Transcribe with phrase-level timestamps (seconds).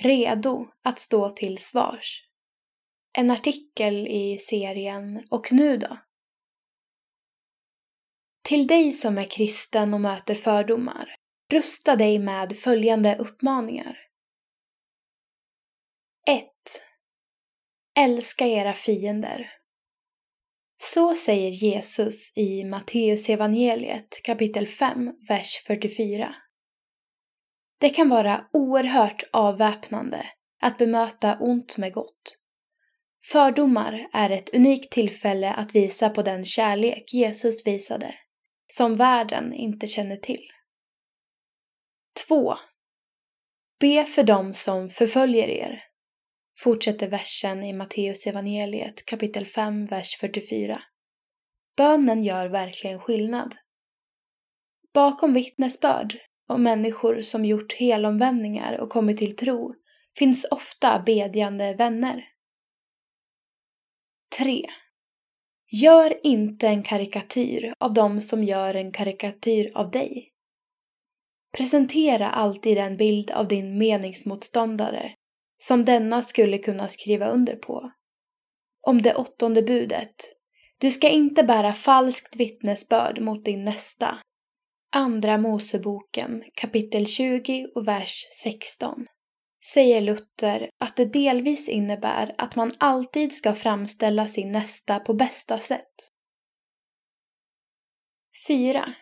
[0.00, 2.28] Redo att stå till svars.
[3.18, 5.98] En artikel i serien Och nu då?
[8.44, 11.14] Till dig som är kristen och möter fördomar,
[11.52, 13.98] rusta dig med följande uppmaningar.
[16.28, 16.44] 1.
[17.98, 19.50] Älska era fiender.
[20.82, 26.34] Så säger Jesus i Matteusevangeliet kapitel 5, vers 44.
[27.82, 30.22] Det kan vara oerhört avväpnande
[30.60, 32.38] att bemöta ont med gott.
[33.32, 38.14] Fördomar är ett unikt tillfälle att visa på den kärlek Jesus visade,
[38.66, 40.42] som världen inte känner till.
[42.28, 42.54] 2.
[43.80, 45.82] Be för dem som förföljer er.
[46.58, 50.82] Fortsätter versen i Matteus evangeliet kapitel 5, vers 44.
[51.76, 53.54] Bönen gör verkligen skillnad.
[54.94, 56.18] Bakom vittnesbörd
[56.48, 59.74] och människor som gjort helomvändningar och kommit till tro
[60.18, 62.24] finns ofta bedjande vänner.
[64.38, 64.62] 3.
[65.72, 70.28] Gör inte en karikatyr av dem som gör en karikatyr av dig.
[71.56, 75.12] Presentera alltid en bild av din meningsmotståndare
[75.62, 77.90] som denna skulle kunna skriva under på.
[78.86, 80.14] Om det åttonde budet.
[80.78, 84.18] Du ska inte bära falskt vittnesbörd mot din nästa.
[84.94, 89.06] Andra Moseboken kapitel 20 och vers 16
[89.72, 95.58] säger Luther att det delvis innebär att man alltid ska framställa sin nästa på bästa
[95.58, 96.10] sätt.
[98.48, 98.94] 4.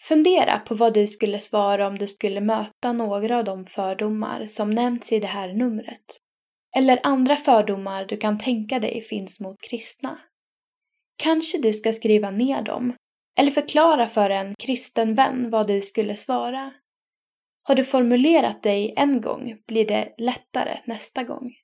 [0.00, 4.70] Fundera på vad du skulle svara om du skulle möta några av de fördomar som
[4.70, 6.18] nämnts i det här numret.
[6.76, 10.18] Eller andra fördomar du kan tänka dig finns mot kristna.
[11.16, 12.94] Kanske du ska skriva ner dem
[13.38, 16.72] eller förklara för en kristen vän vad du skulle svara.
[17.62, 21.61] Har du formulerat dig en gång blir det lättare nästa gång.